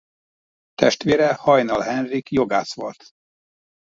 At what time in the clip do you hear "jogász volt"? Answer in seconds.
2.31-3.09